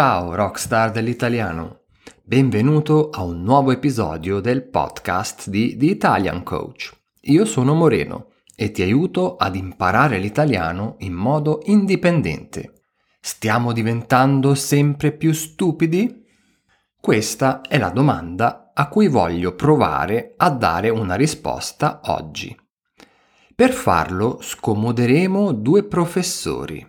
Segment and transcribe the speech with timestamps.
[0.00, 1.80] Ciao rockstar dell'italiano,
[2.22, 6.90] benvenuto a un nuovo episodio del podcast di The Italian Coach.
[7.24, 12.84] Io sono Moreno e ti aiuto ad imparare l'italiano in modo indipendente.
[13.20, 16.24] Stiamo diventando sempre più stupidi?
[16.98, 22.58] Questa è la domanda a cui voglio provare a dare una risposta oggi.
[23.54, 26.88] Per farlo scomoderemo due professori,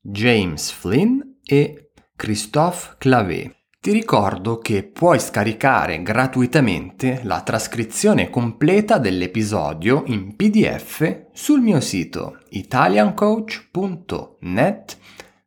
[0.00, 1.80] James Flynn e
[2.16, 3.54] Christophe Clavé.
[3.78, 12.38] Ti ricordo che puoi scaricare gratuitamente la trascrizione completa dell'episodio in PDF sul mio sito
[12.48, 14.98] italiancoach.net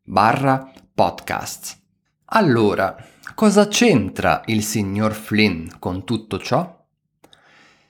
[0.04, 1.80] barra podcast.
[2.26, 2.96] Allora,
[3.34, 6.86] cosa c'entra il signor Flynn con tutto ciò?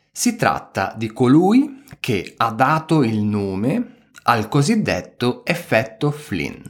[0.09, 6.63] Si tratta di colui che ha dato il nome al cosiddetto effetto Flynn.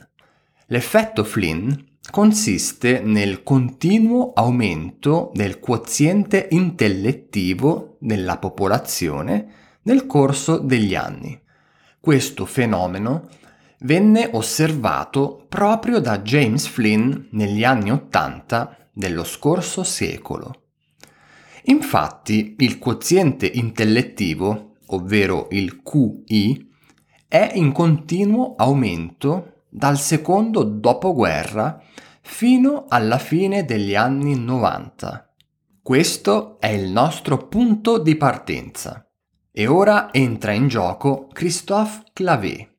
[0.65, 11.39] L'effetto Flynn consiste nel continuo aumento del quoziente intellettivo della popolazione nel corso degli anni.
[11.99, 13.27] Questo fenomeno
[13.79, 20.63] venne osservato proprio da James Flynn negli anni Ottanta dello scorso secolo.
[21.63, 26.67] Infatti il quoziente intellettivo, ovvero il QI,
[27.27, 31.81] è in continuo aumento dal secondo dopoguerra
[32.21, 35.33] fino alla fine degli anni 90.
[35.81, 39.07] Questo è il nostro punto di partenza.
[39.51, 42.77] E ora entra in gioco Christophe Clavé,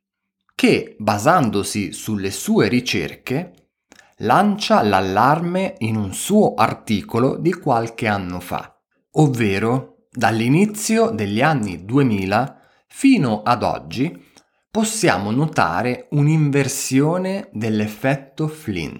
[0.54, 3.70] che, basandosi sulle sue ricerche,
[4.18, 8.78] lancia l'allarme in un suo articolo di qualche anno fa,
[9.12, 14.28] ovvero dall'inizio degli anni 2000 fino ad oggi
[14.70, 18.98] possiamo notare un'inversione dell'effetto Flynn,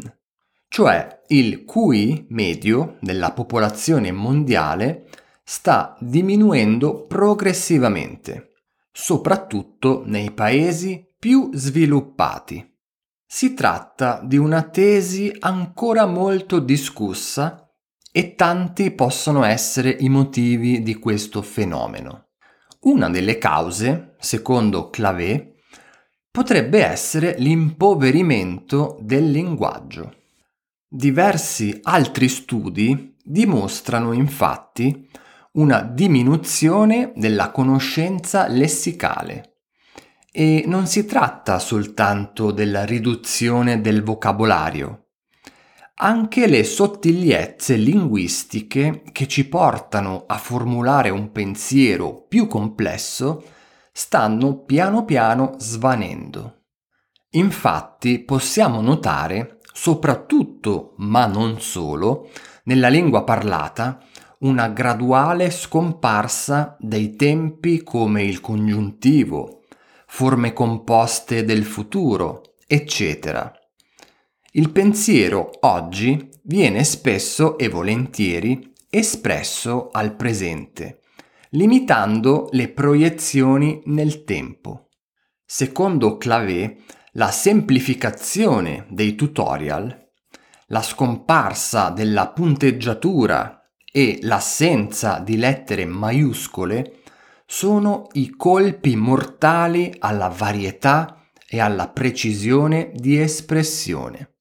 [0.69, 5.09] cioè il QI medio della popolazione mondiale
[5.45, 8.53] sta diminuendo progressivamente,
[8.91, 12.66] soprattutto nei paesi più sviluppati.
[13.25, 17.71] Si tratta di una tesi ancora molto discussa
[18.11, 22.31] e tanti possono essere i motivi di questo fenomeno.
[22.81, 25.50] Una delle cause, secondo Clavé,
[26.31, 30.15] potrebbe essere l'impoverimento del linguaggio.
[30.89, 35.09] Diversi altri studi dimostrano infatti
[35.53, 39.57] una diminuzione della conoscenza lessicale
[40.33, 45.07] e non si tratta soltanto della riduzione del vocabolario.
[46.03, 53.43] Anche le sottigliezze linguistiche che ci portano a formulare un pensiero più complesso
[53.93, 56.65] stanno piano piano svanendo.
[57.31, 62.28] Infatti possiamo notare, soprattutto ma non solo,
[62.65, 64.03] nella lingua parlata,
[64.41, 69.62] una graduale scomparsa dei tempi come il congiuntivo,
[70.07, 73.53] forme composte del futuro, eccetera.
[74.53, 81.00] Il pensiero oggi viene spesso e volentieri espresso al presente,
[81.50, 84.88] limitando le proiezioni nel tempo.
[85.44, 86.78] Secondo Clavé,
[87.12, 90.09] la semplificazione dei tutorial,
[90.66, 97.00] la scomparsa della punteggiatura e l'assenza di lettere maiuscole
[97.44, 104.37] sono i colpi mortali alla varietà e alla precisione di espressione.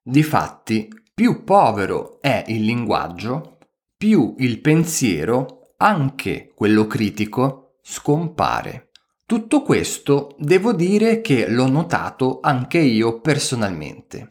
[0.00, 3.58] Difatti, più povero è il linguaggio,
[3.96, 8.90] più il pensiero, anche quello critico, scompare.
[9.26, 14.28] Tutto questo devo dire che l'ho notato anche io personalmente.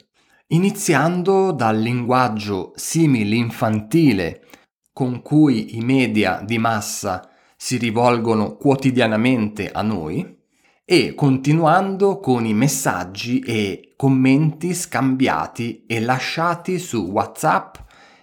[0.47, 4.45] Iniziando dal linguaggio simil-infantile
[4.93, 10.41] con cui i media di massa si rivolgono quotidianamente a noi
[10.85, 17.77] e continuando con i messaggi e commenti scambiati e lasciati su WhatsApp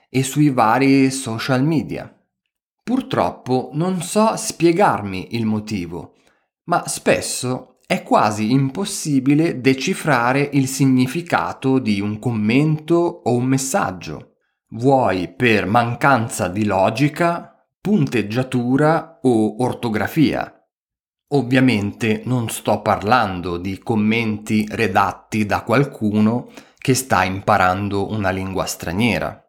[0.09, 2.15] e sui vari social media.
[2.91, 6.15] Purtroppo non so spiegarmi il motivo,
[6.65, 14.33] ma spesso è quasi impossibile decifrare il significato di un commento o un messaggio,
[14.71, 20.53] vuoi per mancanza di logica punteggiatura o ortografia.
[21.29, 29.41] Ovviamente non sto parlando di commenti redatti da qualcuno che sta imparando una lingua straniera.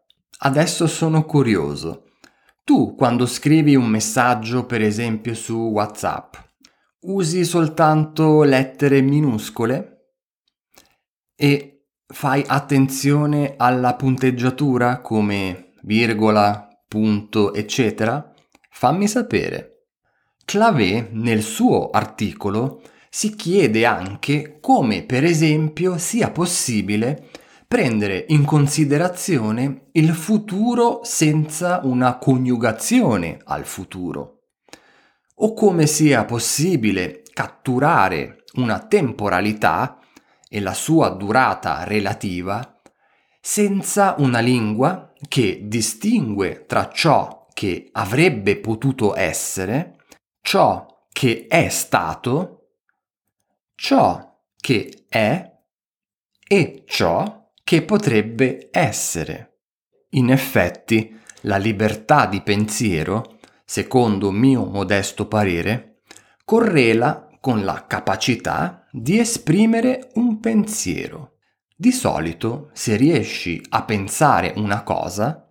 [0.42, 2.04] Adesso sono curioso.
[2.64, 6.36] Tu quando scrivi un messaggio, per esempio su WhatsApp,
[7.02, 10.14] usi soltanto lettere minuscole?
[11.36, 11.72] E
[12.14, 18.34] Fai attenzione alla punteggiatura come virgola, punto, eccetera?
[18.70, 19.86] Fammi sapere.
[20.44, 27.30] Clavé nel suo articolo si chiede anche come per esempio sia possibile
[27.72, 34.40] prendere in considerazione il futuro senza una coniugazione al futuro.
[35.36, 39.98] O come sia possibile catturare una temporalità
[40.50, 42.82] e la sua durata relativa
[43.40, 49.96] senza una lingua che distingue tra ciò che avrebbe potuto essere,
[50.42, 52.74] ciò che è stato,
[53.76, 55.50] ciò che è
[56.46, 57.40] e ciò
[57.72, 59.60] che potrebbe essere.
[60.10, 66.02] In effetti, la libertà di pensiero, secondo mio modesto parere,
[66.44, 71.38] correla con la capacità di esprimere un pensiero.
[71.74, 75.48] Di solito, se riesci a pensare una cosa,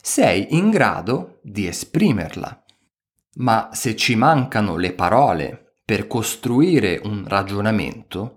[0.00, 2.64] sei in grado di esprimerla.
[3.38, 8.35] Ma se ci mancano le parole per costruire un ragionamento,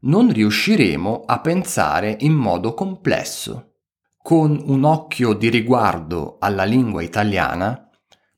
[0.00, 3.74] non riusciremo a pensare in modo complesso.
[4.22, 7.88] Con un occhio di riguardo alla lingua italiana,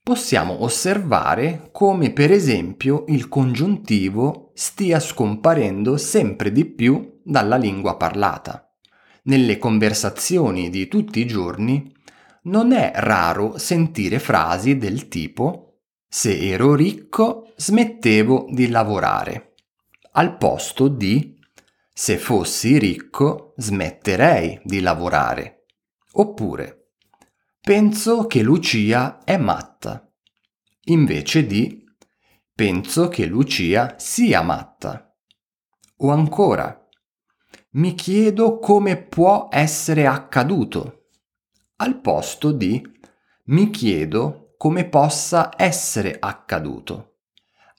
[0.02, 8.72] possiamo osservare come per esempio il congiuntivo stia scomparendo sempre di più dalla lingua parlata.
[9.24, 11.92] Nelle conversazioni di tutti i giorni
[12.44, 19.54] non è raro sentire frasi del tipo se ero ricco smettevo di lavorare,
[20.12, 21.38] al posto di
[22.00, 25.66] se fossi ricco smetterei di lavorare,
[26.12, 26.94] oppure
[27.60, 30.10] Penso che Lucia è matta.
[30.84, 31.84] Invece di
[32.54, 35.14] penso che Lucia sia matta.
[35.98, 36.88] O ancora,
[37.72, 41.08] mi chiedo come può essere accaduto.
[41.76, 42.82] Al posto di
[43.44, 47.18] mi chiedo come possa essere accaduto.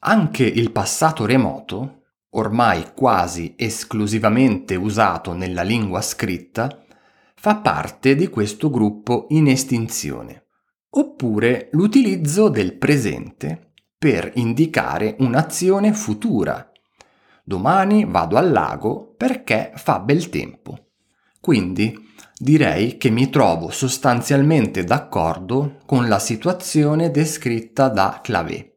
[0.01, 2.00] Anche il passato remoto,
[2.31, 6.83] ormai quasi esclusivamente usato nella lingua scritta,
[7.35, 10.45] fa parte di questo gruppo in estinzione,
[10.91, 16.71] oppure l'utilizzo del presente per indicare un'azione futura.
[17.43, 20.91] Domani vado al lago perché fa bel tempo.
[21.39, 21.93] Quindi
[22.37, 28.70] direi che mi trovo sostanzialmente d'accordo con la situazione descritta da Clavé.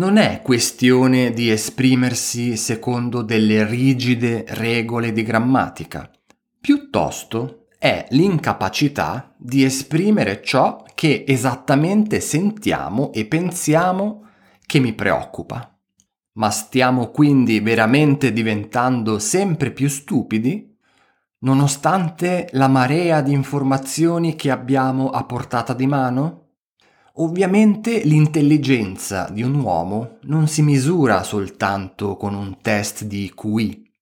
[0.00, 6.10] Non è questione di esprimersi secondo delle rigide regole di grammatica,
[6.58, 14.24] piuttosto è l'incapacità di esprimere ciò che esattamente sentiamo e pensiamo
[14.64, 15.78] che mi preoccupa.
[16.36, 20.78] Ma stiamo quindi veramente diventando sempre più stupidi?
[21.40, 26.39] Nonostante la marea di informazioni che abbiamo a portata di mano?
[27.20, 33.92] Ovviamente l'intelligenza di un uomo non si misura soltanto con un test di QI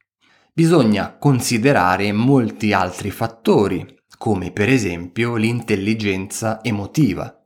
[0.52, 7.44] bisogna considerare molti altri fattori, come per esempio l'intelligenza emotiva.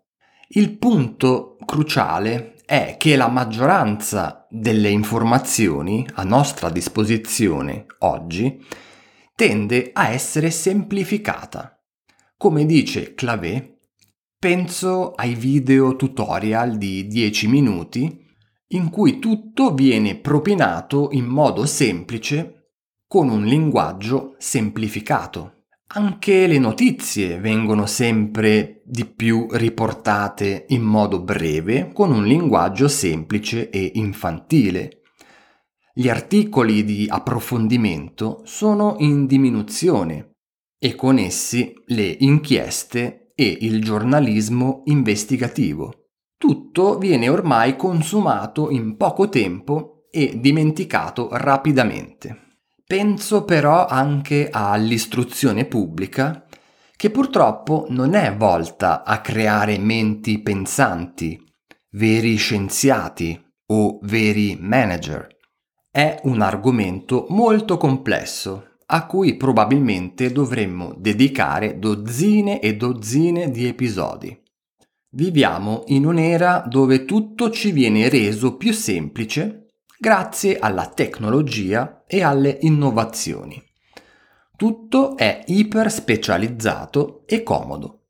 [0.49, 8.63] Il punto cruciale è che la maggioranza delle informazioni a nostra disposizione oggi
[9.35, 11.83] tende a essere semplificata.
[12.37, 13.72] Come dice Clavé,
[14.43, 18.27] penso ai video tutorial di 10 minuti
[18.71, 22.71] in cui tutto viene propinato in modo semplice
[23.07, 25.67] con un linguaggio semplificato.
[25.95, 33.71] Anche le notizie vengono sempre di più riportate in modo breve, con un linguaggio semplice
[33.71, 35.03] e infantile.
[35.95, 40.33] Gli articoli di approfondimento sono in diminuzione
[40.81, 46.09] e con essi le inchieste e il giornalismo investigativo.
[46.37, 52.59] Tutto viene ormai consumato in poco tempo e dimenticato rapidamente.
[52.85, 56.45] Penso però anche all'istruzione pubblica
[56.97, 61.41] che purtroppo non è volta a creare menti pensanti,
[61.93, 65.27] veri scienziati o veri manager.
[65.91, 74.39] È un argomento molto complesso a cui probabilmente dovremmo dedicare dozzine e dozzine di episodi.
[75.15, 79.69] Viviamo in un'era dove tutto ci viene reso più semplice
[79.99, 83.63] grazie alla tecnologia e alle innovazioni.
[84.57, 88.09] Tutto è iper specializzato e comodo.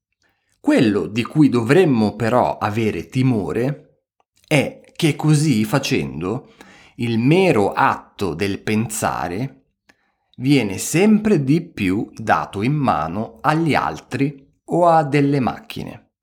[0.59, 4.01] Quello di cui dovremmo però avere timore
[4.49, 6.51] è che così facendo
[6.97, 9.62] il mero atto del pensare
[10.43, 16.15] viene sempre di più dato in mano agli altri o a delle macchine,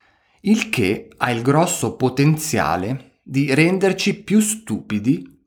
[0.41, 5.37] il che ha il grosso potenziale di renderci più stupidi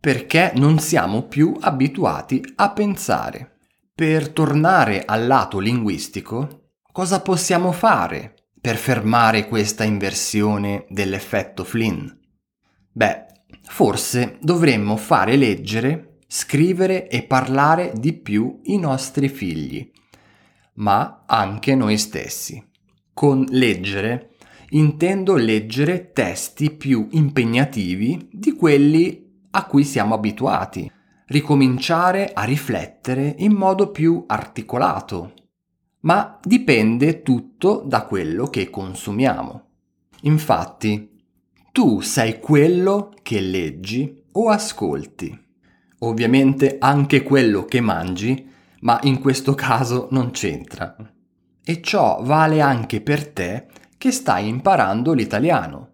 [0.00, 3.58] perché non siamo più abituati a pensare.
[3.94, 12.08] Per tornare al lato linguistico, cosa possiamo fare per fermare questa inversione dell'effetto Flynn?
[12.90, 13.26] Beh,
[13.64, 19.90] forse dovremmo fare leggere, scrivere e parlare di più i nostri figli,
[20.76, 22.64] ma anche noi stessi.
[23.12, 24.30] Con leggere
[24.70, 30.90] intendo leggere testi più impegnativi di quelli a cui siamo abituati
[31.26, 35.34] ricominciare a riflettere in modo più articolato.
[36.00, 39.66] Ma dipende tutto da quello che consumiamo.
[40.22, 41.10] Infatti,
[41.72, 45.50] tu sei quello che leggi o ascolti.
[46.02, 50.96] Ovviamente anche quello che mangi, ma in questo caso non c'entra.
[51.64, 53.66] E ciò vale anche per te
[53.96, 55.90] che stai imparando l'italiano.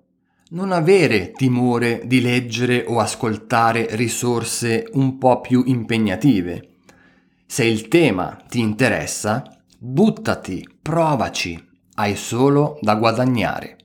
[0.50, 6.68] Non avere timore di leggere o ascoltare risorse un po' più impegnative.
[7.44, 9.42] Se il tema ti interessa,
[9.78, 11.62] buttati, provaci,
[11.96, 13.76] hai solo da guadagnare.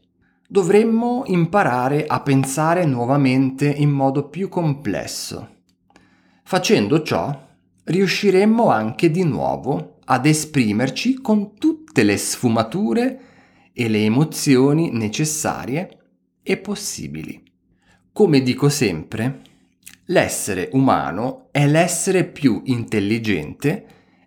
[0.48, 5.50] Dovremmo imparare a pensare nuovamente in modo più complesso.
[6.54, 7.36] Facendo ciò,
[7.84, 13.20] riusciremmo anche di nuovo ad esprimerci con tutte le sfumature
[13.74, 15.98] e le emozioni necessarie
[16.44, 17.42] e possibili.
[18.12, 19.42] Come dico sempre,
[20.06, 23.86] l'essere umano è l'essere più intelligente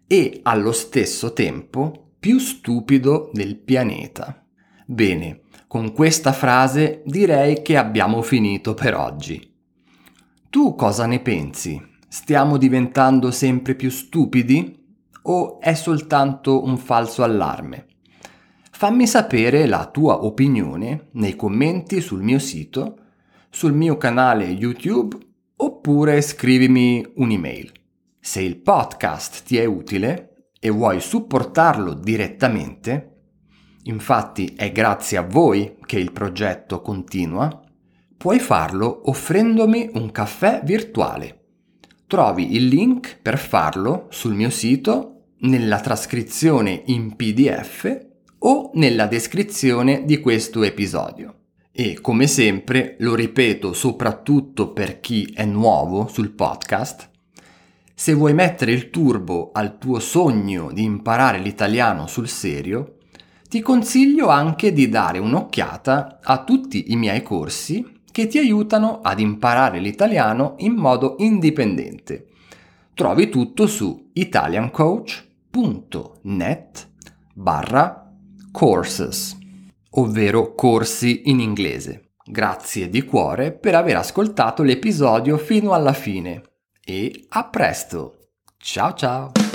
[0.09, 4.45] e allo stesso tempo più stupido del pianeta.
[4.85, 9.55] Bene, con questa frase direi che abbiamo finito per oggi.
[10.51, 11.95] Tu cosa ne pensi?
[12.09, 14.85] Stiamo diventando sempre più stupidi?
[15.23, 17.87] O è soltanto un falso allarme?
[18.71, 22.99] Fammi sapere la tua opinione nei commenti sul mio sito,
[23.51, 25.17] sul mio canale YouTube
[25.57, 27.73] oppure scrivimi un'email.
[28.21, 33.23] Se il podcast ti è utile e vuoi supportarlo direttamente,
[33.85, 37.63] infatti è grazie a voi che il progetto continua,
[38.17, 41.46] puoi farlo offrendomi un caffè virtuale.
[42.09, 48.05] Trovi il link per farlo sul mio sito, nella trascrizione in PDF
[48.39, 51.35] o nella descrizione di questo episodio.
[51.73, 57.11] E come sempre, lo ripeto soprattutto per chi è nuovo sul podcast,
[57.93, 62.99] se vuoi mettere il turbo al tuo sogno di imparare l'italiano sul serio,
[63.49, 69.21] ti consiglio anche di dare un'occhiata a tutti i miei corsi che ti aiutano ad
[69.21, 72.29] imparare l'italiano in modo indipendente.
[72.95, 76.89] Trovi tutto su italiancoach.net
[77.35, 78.11] barra
[78.51, 79.37] courses,
[79.91, 82.13] ovvero corsi in inglese.
[82.25, 86.41] Grazie di cuore per aver ascoltato l'episodio fino alla fine
[86.83, 88.31] e a presto.
[88.57, 89.46] Ciao ciao!